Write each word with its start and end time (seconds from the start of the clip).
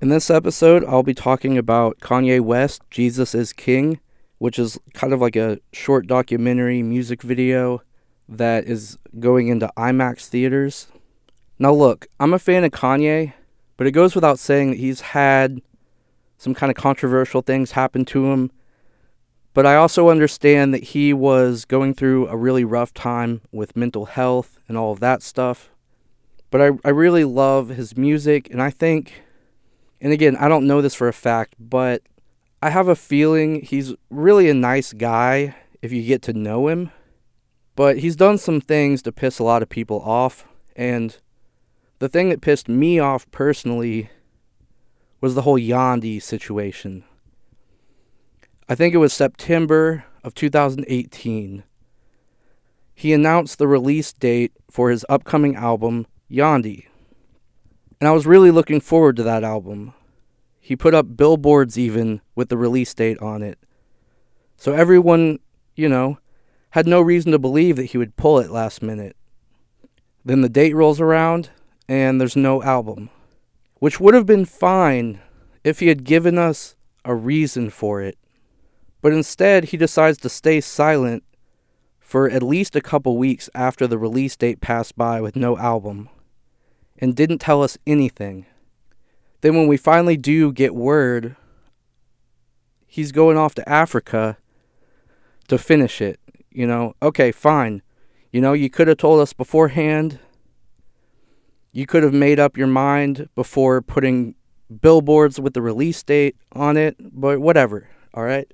In 0.00 0.10
this 0.10 0.30
episode, 0.30 0.84
I'll 0.84 1.02
be 1.02 1.12
talking 1.12 1.58
about 1.58 1.98
Kanye 1.98 2.40
West, 2.40 2.82
Jesus 2.88 3.34
is 3.34 3.52
King, 3.52 3.98
which 4.38 4.56
is 4.56 4.78
kind 4.94 5.12
of 5.12 5.20
like 5.20 5.34
a 5.34 5.58
short 5.72 6.06
documentary 6.06 6.84
music 6.84 7.20
video 7.20 7.82
that 8.28 8.66
is 8.66 8.96
going 9.18 9.48
into 9.48 9.68
IMAX 9.76 10.28
theaters. 10.28 10.86
Now, 11.58 11.72
look, 11.72 12.06
I'm 12.20 12.32
a 12.32 12.38
fan 12.38 12.62
of 12.62 12.70
Kanye, 12.70 13.32
but 13.76 13.88
it 13.88 13.90
goes 13.90 14.14
without 14.14 14.38
saying 14.38 14.70
that 14.70 14.78
he's 14.78 15.00
had 15.00 15.62
some 16.36 16.54
kind 16.54 16.70
of 16.70 16.76
controversial 16.76 17.42
things 17.42 17.72
happen 17.72 18.04
to 18.04 18.30
him. 18.30 18.52
But 19.52 19.66
I 19.66 19.74
also 19.74 20.10
understand 20.10 20.72
that 20.74 20.84
he 20.84 21.12
was 21.12 21.64
going 21.64 21.94
through 21.94 22.28
a 22.28 22.36
really 22.36 22.62
rough 22.62 22.94
time 22.94 23.40
with 23.50 23.74
mental 23.74 24.04
health 24.04 24.60
and 24.68 24.78
all 24.78 24.92
of 24.92 25.00
that 25.00 25.24
stuff. 25.24 25.70
But 26.52 26.62
I, 26.62 26.70
I 26.84 26.90
really 26.90 27.24
love 27.24 27.70
his 27.70 27.96
music, 27.96 28.48
and 28.48 28.62
I 28.62 28.70
think, 28.70 29.24
and 30.00 30.12
again, 30.12 30.36
I 30.36 30.48
don't 30.48 30.66
know 30.66 30.80
this 30.80 30.94
for 30.94 31.08
a 31.08 31.12
fact, 31.12 31.54
but 31.58 32.02
I 32.62 32.70
have 32.70 32.88
a 32.88 32.96
feeling 32.96 33.62
he's 33.62 33.94
really 34.10 34.48
a 34.48 34.54
nice 34.54 34.92
guy 34.92 35.54
if 35.82 35.92
you 35.92 36.02
get 36.02 36.22
to 36.22 36.32
know 36.32 36.68
him. 36.68 36.90
But 37.76 37.98
he's 37.98 38.16
done 38.16 38.38
some 38.38 38.60
things 38.60 39.02
to 39.02 39.12
piss 39.12 39.38
a 39.38 39.44
lot 39.44 39.62
of 39.62 39.68
people 39.68 40.00
off, 40.00 40.44
and 40.74 41.16
the 42.00 42.08
thing 42.08 42.28
that 42.28 42.40
pissed 42.40 42.68
me 42.68 42.98
off 42.98 43.30
personally 43.30 44.10
was 45.20 45.34
the 45.34 45.42
whole 45.42 45.58
Yandhi 45.58 46.20
situation. 46.20 47.04
I 48.68 48.74
think 48.74 48.94
it 48.94 48.98
was 48.98 49.12
September 49.12 50.04
of 50.24 50.34
2018. 50.34 51.64
He 52.94 53.12
announced 53.12 53.58
the 53.58 53.68
release 53.68 54.12
date 54.12 54.52
for 54.70 54.90
his 54.90 55.06
upcoming 55.08 55.54
album, 55.54 56.06
Yandhi. 56.30 56.86
And 58.00 58.06
I 58.06 58.12
was 58.12 58.26
really 58.26 58.50
looking 58.50 58.80
forward 58.80 59.16
to 59.16 59.22
that 59.24 59.42
album. 59.42 59.92
He 60.60 60.76
put 60.76 60.94
up 60.94 61.16
billboards 61.16 61.78
even 61.78 62.20
with 62.34 62.48
the 62.48 62.56
release 62.56 62.94
date 62.94 63.18
on 63.20 63.42
it. 63.42 63.58
So 64.56 64.72
everyone, 64.72 65.40
you 65.74 65.88
know, 65.88 66.18
had 66.70 66.86
no 66.86 67.00
reason 67.00 67.32
to 67.32 67.38
believe 67.38 67.76
that 67.76 67.86
he 67.86 67.98
would 67.98 68.16
pull 68.16 68.38
it 68.38 68.50
last 68.50 68.82
minute. 68.82 69.16
Then 70.24 70.42
the 70.42 70.48
date 70.48 70.74
rolls 70.74 71.00
around 71.00 71.50
and 71.88 72.20
there's 72.20 72.36
no 72.36 72.62
album, 72.62 73.10
which 73.76 73.98
would 73.98 74.14
have 74.14 74.26
been 74.26 74.44
fine 74.44 75.20
if 75.64 75.80
he 75.80 75.88
had 75.88 76.04
given 76.04 76.38
us 76.38 76.76
a 77.04 77.14
reason 77.14 77.70
for 77.70 78.00
it. 78.02 78.18
But 79.00 79.12
instead, 79.12 79.64
he 79.64 79.76
decides 79.76 80.18
to 80.18 80.28
stay 80.28 80.60
silent 80.60 81.24
for 81.98 82.28
at 82.28 82.42
least 82.42 82.76
a 82.76 82.80
couple 82.80 83.16
weeks 83.16 83.48
after 83.54 83.86
the 83.86 83.98
release 83.98 84.36
date 84.36 84.60
passed 84.60 84.96
by 84.96 85.20
with 85.20 85.34
no 85.34 85.56
album 85.56 86.10
and 86.98 87.14
didn't 87.14 87.38
tell 87.38 87.62
us 87.62 87.78
anything. 87.86 88.46
Then, 89.40 89.54
when 89.54 89.68
we 89.68 89.76
finally 89.76 90.16
do 90.16 90.52
get 90.52 90.74
word, 90.74 91.36
he's 92.86 93.12
going 93.12 93.36
off 93.36 93.54
to 93.54 93.68
Africa 93.68 94.36
to 95.48 95.58
finish 95.58 96.00
it. 96.00 96.18
You 96.50 96.66
know, 96.66 96.94
okay, 97.00 97.30
fine. 97.30 97.82
You 98.32 98.40
know, 98.40 98.52
you 98.52 98.68
could 98.68 98.88
have 98.88 98.98
told 98.98 99.20
us 99.20 99.32
beforehand 99.32 100.18
you 101.72 101.86
could 101.86 102.02
have 102.02 102.14
made 102.14 102.40
up 102.40 102.56
your 102.56 102.66
mind 102.66 103.28
before 103.34 103.80
putting 103.82 104.34
billboards 104.80 105.38
with 105.40 105.54
the 105.54 105.62
release 105.62 106.02
date 106.02 106.36
on 106.52 106.76
it, 106.76 106.96
but 106.98 107.40
whatever, 107.40 107.88
all 108.14 108.24
right? 108.24 108.52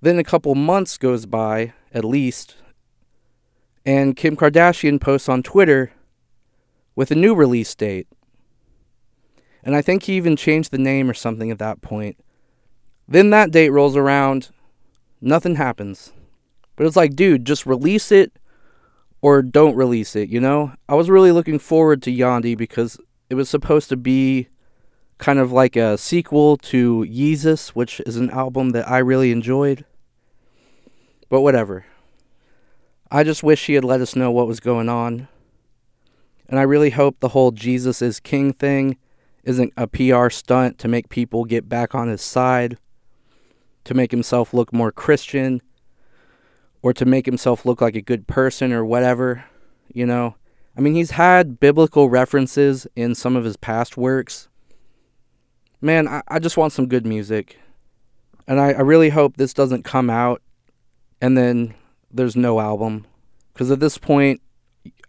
Then 0.00 0.18
a 0.18 0.24
couple 0.24 0.54
months 0.54 0.98
goes 0.98 1.26
by, 1.26 1.72
at 1.92 2.04
least, 2.04 2.56
and 3.84 4.16
Kim 4.16 4.36
Kardashian 4.36 5.00
posts 5.00 5.28
on 5.28 5.42
Twitter 5.42 5.90
with 6.98 7.12
a 7.12 7.14
new 7.14 7.32
release 7.32 7.76
date. 7.76 8.08
And 9.62 9.76
I 9.76 9.82
think 9.82 10.02
he 10.02 10.14
even 10.14 10.34
changed 10.34 10.72
the 10.72 10.78
name 10.78 11.08
or 11.08 11.14
something 11.14 11.48
at 11.48 11.60
that 11.60 11.80
point. 11.80 12.16
Then 13.06 13.30
that 13.30 13.52
date 13.52 13.70
rolls 13.70 13.96
around, 13.96 14.48
nothing 15.20 15.54
happens. 15.54 16.12
But 16.74 16.86
it's 16.88 16.96
like, 16.96 17.14
dude, 17.14 17.44
just 17.44 17.66
release 17.66 18.10
it 18.10 18.32
or 19.20 19.42
don't 19.42 19.76
release 19.76 20.16
it, 20.16 20.28
you 20.28 20.40
know? 20.40 20.72
I 20.88 20.96
was 20.96 21.08
really 21.08 21.30
looking 21.30 21.60
forward 21.60 22.02
to 22.02 22.10
Yandhi 22.10 22.58
because 22.58 22.98
it 23.30 23.36
was 23.36 23.48
supposed 23.48 23.88
to 23.90 23.96
be 23.96 24.48
kind 25.18 25.38
of 25.38 25.52
like 25.52 25.76
a 25.76 25.96
sequel 25.98 26.56
to 26.56 27.06
Yeezus, 27.08 27.68
which 27.68 28.00
is 28.06 28.16
an 28.16 28.30
album 28.30 28.70
that 28.70 28.90
I 28.90 28.98
really 28.98 29.30
enjoyed. 29.30 29.84
But 31.28 31.42
whatever. 31.42 31.86
I 33.08 33.22
just 33.22 33.44
wish 33.44 33.66
he 33.66 33.74
had 33.74 33.84
let 33.84 34.00
us 34.00 34.16
know 34.16 34.32
what 34.32 34.48
was 34.48 34.58
going 34.58 34.88
on. 34.88 35.28
And 36.48 36.58
I 36.58 36.62
really 36.62 36.90
hope 36.90 37.20
the 37.20 37.28
whole 37.28 37.50
Jesus 37.50 38.00
is 38.00 38.20
King 38.20 38.52
thing 38.52 38.96
isn't 39.44 39.72
a 39.76 39.86
PR 39.86 40.30
stunt 40.30 40.78
to 40.78 40.88
make 40.88 41.08
people 41.08 41.44
get 41.44 41.68
back 41.68 41.94
on 41.94 42.08
his 42.08 42.22
side, 42.22 42.78
to 43.84 43.94
make 43.94 44.10
himself 44.10 44.52
look 44.52 44.72
more 44.72 44.92
Christian, 44.92 45.62
or 46.82 46.92
to 46.92 47.04
make 47.04 47.26
himself 47.26 47.66
look 47.66 47.80
like 47.80 47.96
a 47.96 48.02
good 48.02 48.26
person 48.26 48.72
or 48.72 48.84
whatever, 48.84 49.44
you 49.92 50.06
know. 50.06 50.36
I 50.76 50.80
mean, 50.80 50.94
he's 50.94 51.12
had 51.12 51.58
biblical 51.58 52.08
references 52.08 52.86
in 52.94 53.14
some 53.14 53.36
of 53.36 53.44
his 53.44 53.56
past 53.56 53.96
works. 53.96 54.48
Man, 55.80 56.06
I, 56.06 56.22
I 56.28 56.38
just 56.38 56.56
want 56.56 56.72
some 56.72 56.86
good 56.86 57.06
music. 57.06 57.58
And 58.46 58.60
I, 58.60 58.72
I 58.72 58.80
really 58.80 59.10
hope 59.10 59.36
this 59.36 59.52
doesn't 59.52 59.84
come 59.84 60.08
out 60.08 60.40
and 61.20 61.36
then 61.36 61.74
there's 62.10 62.36
no 62.36 62.60
album. 62.60 63.06
Because 63.52 63.70
at 63.70 63.80
this 63.80 63.98
point, 63.98 64.40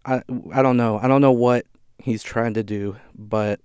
I, 0.09 0.23
I 0.51 0.63
don't 0.63 0.75
know. 0.75 0.97
I 0.97 1.07
don't 1.07 1.21
know 1.21 1.31
what 1.31 1.67
he's 1.99 2.23
trying 2.23 2.55
to 2.55 2.63
do, 2.63 2.95
but, 3.15 3.59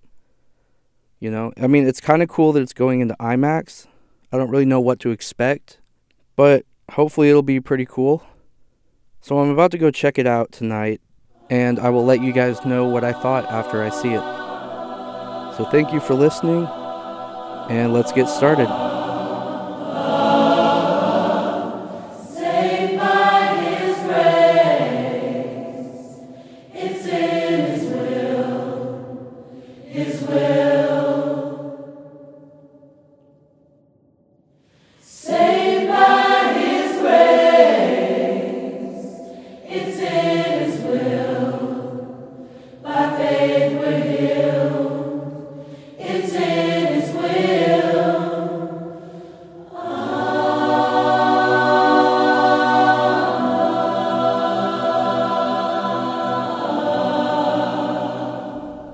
you 1.20 1.30
know, 1.30 1.52
I 1.56 1.66
mean, 1.66 1.86
it's 1.86 2.02
kind 2.02 2.22
of 2.22 2.28
cool 2.28 2.52
that 2.52 2.60
it's 2.60 2.74
going 2.74 3.00
into 3.00 3.16
IMAX. 3.18 3.86
I 4.30 4.36
don't 4.36 4.50
really 4.50 4.66
know 4.66 4.80
what 4.80 5.00
to 5.00 5.10
expect, 5.10 5.78
but 6.36 6.66
hopefully 6.90 7.30
it'll 7.30 7.42
be 7.42 7.60
pretty 7.60 7.86
cool. 7.86 8.22
So 9.22 9.38
I'm 9.38 9.48
about 9.48 9.70
to 9.70 9.78
go 9.78 9.90
check 9.90 10.18
it 10.18 10.26
out 10.26 10.52
tonight, 10.52 11.00
and 11.48 11.78
I 11.78 11.88
will 11.88 12.04
let 12.04 12.20
you 12.20 12.30
guys 12.32 12.62
know 12.66 12.86
what 12.86 13.04
I 13.04 13.14
thought 13.14 13.46
after 13.46 13.82
I 13.82 13.88
see 13.88 14.12
it. 14.12 15.56
So 15.56 15.66
thank 15.70 15.94
you 15.94 16.00
for 16.00 16.12
listening, 16.12 16.66
and 17.70 17.94
let's 17.94 18.12
get 18.12 18.28
started. 18.28 18.93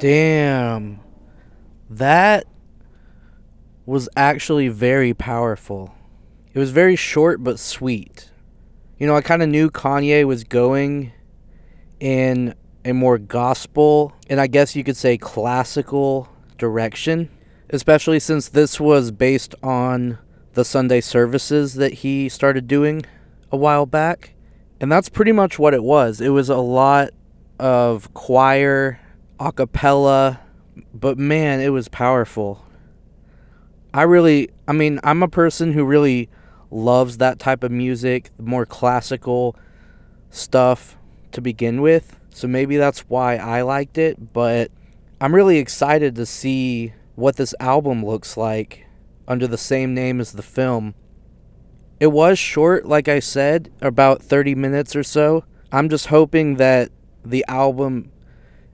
Damn. 0.01 1.01
That 1.91 2.47
was 3.85 4.09
actually 4.17 4.69
very 4.69 5.13
powerful. 5.13 5.95
It 6.55 6.59
was 6.59 6.71
very 6.71 6.97
short 6.97 7.45
but 7.45 7.59
sweet. 7.59 8.31
You 8.99 9.07
know, 9.07 9.15
I 9.15 9.21
kind 9.21 9.43
of 9.43 9.51
knew 9.51 9.71
Kanye 9.71 10.25
was 10.25 10.43
going 10.43 11.13
in 12.01 12.55
a 12.83 12.93
more 12.93 13.19
gospel 13.19 14.15
and 14.31 14.41
I 14.41 14.47
guess 14.47 14.75
you 14.75 14.83
could 14.85 14.97
say 14.97 15.19
classical 15.19 16.31
direction, 16.57 17.29
especially 17.69 18.21
since 18.21 18.49
this 18.49 18.81
was 18.81 19.11
based 19.11 19.55
on 19.63 20.19
the 20.55 20.65
Sunday 20.65 21.03
services 21.03 21.75
that 21.75 21.93
he 21.93 22.31
started 22.31 22.67
doing 22.67 23.05
a 23.53 23.57
while 23.59 23.85
back. 23.85 24.33
And 24.81 24.91
that's 24.91 25.11
pretty 25.11 25.33
much 25.33 25.59
what 25.59 25.75
it 25.75 25.83
was. 25.83 26.23
It 26.23 26.31
was 26.31 26.49
a 26.49 26.57
lot 26.57 27.11
of 27.59 28.15
choir 28.15 28.99
a 29.41 29.51
cappella, 29.51 30.41
but 30.93 31.19
man, 31.19 31.61
it 31.61 31.71
was 31.71 31.89
powerful. 31.89 32.65
I 33.93 34.03
really, 34.03 34.51
I 34.69 34.73
mean, 34.73 35.01
I'm 35.03 35.23
a 35.23 35.29
person 35.29 35.73
who 35.73 35.85
really 35.85 36.29
loves 36.71 37.17
that 37.17 37.39
type 37.39 37.65
of 37.65 37.73
music, 37.73 38.31
more 38.39 38.67
classical 38.67 39.57
stuff 40.29 40.97
to 41.33 41.41
begin 41.41 41.81
with. 41.81 42.17
So 42.33 42.47
maybe 42.47 42.77
that's 42.77 43.01
why 43.09 43.37
I 43.37 43.63
liked 43.63 43.99
it, 43.99 44.33
but 44.33 44.71
I'm 45.21 45.35
really 45.35 45.59
excited 45.59 46.15
to 46.17 46.27
see 46.27 46.93
what 47.17 47.37
this 47.37 47.55
album 47.59 48.05
looks 48.05 48.37
like 48.37 48.87
under 49.27 49.47
the 49.47 49.59
same 49.59 49.95
name 49.95 50.21
as 50.21 50.33
the 50.33 50.43
film. 50.43 50.95
It 51.99 52.09
was 52.09 52.39
short, 52.39 52.87
like 52.87 53.09
I 53.09 53.21
said, 53.21 53.73
about 53.81 54.23
30 54.23 54.55
minutes 54.55 54.95
or 54.95 55.03
so. 55.03 55.45
I'm 55.73 55.89
just 55.89 56.07
hoping 56.07 56.57
that 56.57 56.91
the 57.25 57.45
album 57.49 58.13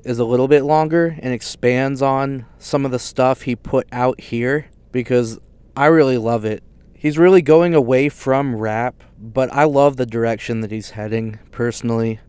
is 0.06 0.20
a 0.20 0.24
little 0.24 0.46
bit 0.46 0.62
longer 0.62 1.18
and 1.20 1.34
expands 1.34 2.00
on 2.00 2.46
some 2.60 2.84
of 2.84 2.92
the 2.92 2.98
stuff 2.98 3.42
he 3.42 3.56
put 3.56 3.88
out 3.90 4.20
here 4.20 4.66
because 4.92 5.40
I 5.76 5.86
really 5.86 6.16
love 6.16 6.44
it. 6.44 6.62
He's 6.94 7.18
really 7.18 7.42
going 7.42 7.74
away 7.74 8.08
from 8.08 8.54
rap, 8.54 9.02
but 9.18 9.52
I 9.52 9.64
love 9.64 9.96
the 9.96 10.06
direction 10.06 10.60
that 10.60 10.70
he's 10.70 10.90
heading 10.90 11.40
personally. 11.50 12.20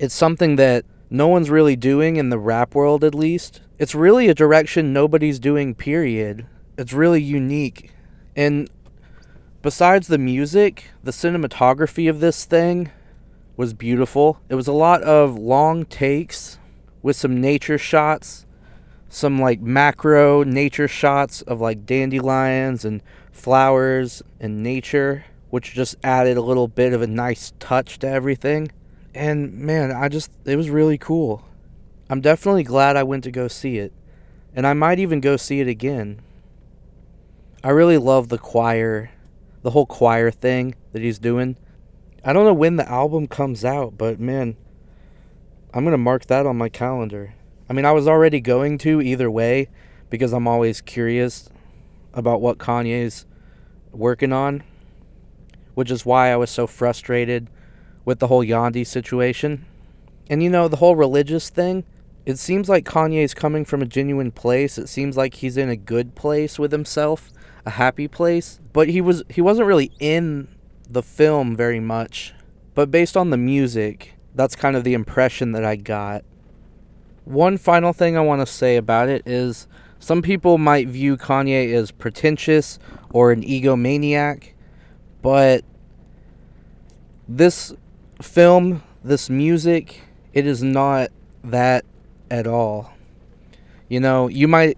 It's 0.00 0.16
something 0.16 0.56
that 0.56 0.84
no 1.08 1.28
one's 1.28 1.48
really 1.48 1.76
doing 1.76 2.16
in 2.16 2.30
the 2.30 2.40
rap 2.40 2.74
world, 2.74 3.04
at 3.04 3.14
least. 3.14 3.60
It's 3.78 3.94
really 3.94 4.28
a 4.28 4.34
direction 4.34 4.92
nobody's 4.92 5.38
doing, 5.38 5.76
period. 5.76 6.44
It's 6.76 6.92
really 6.92 7.22
unique. 7.22 7.92
And 8.34 8.68
besides 9.62 10.08
the 10.08 10.18
music, 10.18 10.90
the 11.04 11.12
cinematography 11.12 12.10
of 12.10 12.18
this 12.18 12.44
thing 12.44 12.90
was 13.56 13.74
beautiful. 13.74 14.40
It 14.48 14.56
was 14.56 14.66
a 14.66 14.72
lot 14.72 15.02
of 15.04 15.38
long 15.38 15.84
takes 15.84 16.58
with 17.04 17.14
some 17.14 17.38
nature 17.38 17.76
shots, 17.76 18.46
some 19.10 19.38
like 19.38 19.60
macro 19.60 20.42
nature 20.42 20.88
shots 20.88 21.42
of 21.42 21.60
like 21.60 21.84
dandelions 21.84 22.82
and 22.84 23.02
flowers 23.30 24.22
and 24.40 24.62
nature, 24.62 25.26
which 25.50 25.74
just 25.74 25.94
added 26.02 26.38
a 26.38 26.40
little 26.40 26.66
bit 26.66 26.94
of 26.94 27.02
a 27.02 27.06
nice 27.06 27.52
touch 27.60 27.98
to 27.98 28.08
everything. 28.08 28.72
And 29.14 29.52
man, 29.52 29.92
I 29.92 30.08
just, 30.08 30.30
it 30.46 30.56
was 30.56 30.70
really 30.70 30.96
cool. 30.96 31.44
I'm 32.08 32.22
definitely 32.22 32.64
glad 32.64 32.96
I 32.96 33.02
went 33.02 33.22
to 33.24 33.30
go 33.30 33.48
see 33.48 33.76
it. 33.76 33.92
And 34.54 34.66
I 34.66 34.72
might 34.72 34.98
even 34.98 35.20
go 35.20 35.36
see 35.36 35.60
it 35.60 35.68
again. 35.68 36.22
I 37.62 37.68
really 37.68 37.98
love 37.98 38.30
the 38.30 38.38
choir 38.38 39.10
the 39.64 39.70
whole 39.70 39.86
choir 39.86 40.30
thing 40.30 40.74
that 40.92 41.02
he's 41.02 41.18
doing. 41.18 41.56
I 42.22 42.32
don't 42.32 42.44
know 42.44 42.54
when 42.54 42.76
the 42.76 42.88
album 42.88 43.26
comes 43.26 43.64
out, 43.64 43.96
but 43.96 44.20
man, 44.20 44.56
I'm 45.74 45.82
going 45.82 45.90
to 45.90 45.98
mark 45.98 46.26
that 46.26 46.46
on 46.46 46.56
my 46.56 46.68
calendar. 46.68 47.34
I 47.68 47.72
mean, 47.72 47.84
I 47.84 47.90
was 47.90 48.06
already 48.06 48.40
going 48.40 48.78
to 48.78 49.02
either 49.02 49.28
way 49.28 49.68
because 50.08 50.32
I'm 50.32 50.46
always 50.46 50.80
curious 50.80 51.50
about 52.12 52.40
what 52.40 52.58
Kanye's 52.58 53.26
working 53.90 54.32
on, 54.32 54.62
which 55.74 55.90
is 55.90 56.06
why 56.06 56.30
I 56.30 56.36
was 56.36 56.50
so 56.50 56.68
frustrated 56.68 57.50
with 58.04 58.20
the 58.20 58.28
whole 58.28 58.44
Yandhi 58.44 58.86
situation. 58.86 59.66
And 60.30 60.44
you 60.44 60.48
know, 60.48 60.68
the 60.68 60.76
whole 60.76 60.94
religious 60.94 61.50
thing, 61.50 61.82
it 62.24 62.38
seems 62.38 62.68
like 62.68 62.84
Kanye's 62.84 63.34
coming 63.34 63.64
from 63.64 63.82
a 63.82 63.86
genuine 63.86 64.30
place. 64.30 64.78
It 64.78 64.88
seems 64.88 65.16
like 65.16 65.34
he's 65.34 65.56
in 65.56 65.68
a 65.68 65.76
good 65.76 66.14
place 66.14 66.56
with 66.56 66.70
himself 66.70 67.32
a 67.66 67.70
happy 67.70 68.06
place, 68.06 68.60
but 68.72 68.88
he 68.88 69.00
was 69.00 69.24
he 69.28 69.40
wasn't 69.40 69.66
really 69.66 69.90
in 69.98 70.46
the 70.88 71.02
film 71.02 71.56
very 71.56 71.80
much. 71.80 72.32
But 72.74 72.92
based 72.92 73.16
on 73.16 73.30
the 73.30 73.36
music, 73.36 74.13
that's 74.34 74.56
kind 74.56 74.76
of 74.76 74.84
the 74.84 74.94
impression 74.94 75.52
that 75.52 75.64
I 75.64 75.76
got. 75.76 76.24
One 77.24 77.56
final 77.56 77.92
thing 77.92 78.16
I 78.16 78.20
want 78.20 78.40
to 78.40 78.46
say 78.46 78.76
about 78.76 79.08
it 79.08 79.22
is 79.26 79.66
some 79.98 80.20
people 80.20 80.58
might 80.58 80.88
view 80.88 81.16
Kanye 81.16 81.72
as 81.72 81.90
pretentious 81.90 82.78
or 83.10 83.32
an 83.32 83.42
egomaniac, 83.42 84.50
but 85.22 85.64
this 87.26 87.72
film, 88.20 88.82
this 89.02 89.30
music, 89.30 90.02
it 90.32 90.46
is 90.46 90.62
not 90.62 91.10
that 91.42 91.84
at 92.30 92.46
all. 92.46 92.92
You 93.88 94.00
know, 94.00 94.28
you 94.28 94.48
might 94.48 94.76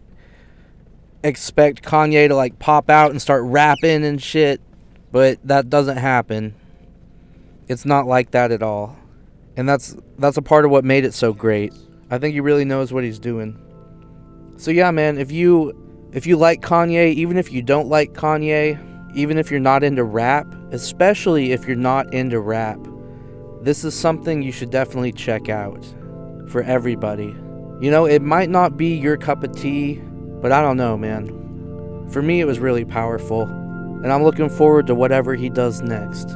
expect 1.24 1.82
Kanye 1.82 2.28
to 2.28 2.36
like 2.36 2.58
pop 2.58 2.88
out 2.88 3.10
and 3.10 3.20
start 3.20 3.42
rapping 3.44 4.04
and 4.04 4.22
shit, 4.22 4.60
but 5.10 5.38
that 5.42 5.68
doesn't 5.68 5.96
happen. 5.96 6.54
It's 7.68 7.84
not 7.84 8.06
like 8.06 8.30
that 8.30 8.52
at 8.52 8.62
all. 8.62 8.96
And 9.56 9.68
that's 9.68 9.96
that's 10.18 10.36
a 10.36 10.42
part 10.42 10.64
of 10.64 10.70
what 10.70 10.84
made 10.84 11.04
it 11.04 11.14
so 11.14 11.32
great. 11.32 11.72
I 12.10 12.18
think 12.18 12.34
he 12.34 12.40
really 12.40 12.64
knows 12.64 12.92
what 12.92 13.04
he's 13.04 13.18
doing. 13.18 13.58
So 14.58 14.70
yeah, 14.70 14.90
man, 14.90 15.18
if 15.18 15.32
you 15.32 15.72
if 16.12 16.26
you 16.26 16.36
like 16.36 16.62
Kanye, 16.62 17.12
even 17.14 17.36
if 17.36 17.52
you 17.52 17.62
don't 17.62 17.88
like 17.88 18.12
Kanye, 18.12 18.78
even 19.14 19.38
if 19.38 19.50
you're 19.50 19.60
not 19.60 19.82
into 19.82 20.04
rap, 20.04 20.46
especially 20.72 21.52
if 21.52 21.66
you're 21.66 21.76
not 21.76 22.12
into 22.12 22.40
rap, 22.40 22.78
this 23.62 23.84
is 23.84 23.94
something 23.94 24.42
you 24.42 24.52
should 24.52 24.70
definitely 24.70 25.12
check 25.12 25.48
out 25.48 25.84
for 26.48 26.62
everybody. 26.62 27.34
You 27.80 27.90
know, 27.90 28.06
it 28.06 28.22
might 28.22 28.48
not 28.48 28.76
be 28.76 28.94
your 28.94 29.16
cup 29.16 29.42
of 29.42 29.52
tea, 29.52 30.00
but 30.40 30.52
I 30.52 30.62
don't 30.62 30.76
know, 30.76 30.96
man. 30.96 32.08
For 32.10 32.22
me, 32.22 32.40
it 32.40 32.46
was 32.46 32.58
really 32.58 32.84
powerful, 32.84 33.42
and 33.42 34.12
I'm 34.12 34.22
looking 34.22 34.48
forward 34.48 34.86
to 34.86 34.94
whatever 34.94 35.34
he 35.34 35.50
does 35.50 35.82
next. 35.82 36.28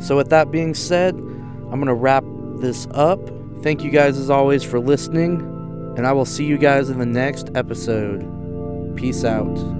So, 0.00 0.16
with 0.16 0.28
that 0.30 0.50
being 0.50 0.74
said, 0.74 1.14
I'm 1.14 1.80
going 1.80 1.86
to 1.86 1.94
wrap 1.94 2.24
this 2.60 2.86
up. 2.92 3.20
Thank 3.62 3.82
you 3.82 3.90
guys, 3.90 4.18
as 4.18 4.30
always, 4.30 4.62
for 4.62 4.78
listening, 4.78 5.40
and 5.96 6.06
I 6.06 6.12
will 6.12 6.24
see 6.24 6.44
you 6.44 6.58
guys 6.58 6.90
in 6.90 6.98
the 6.98 7.06
next 7.06 7.50
episode. 7.54 8.96
Peace 8.96 9.24
out. 9.24 9.75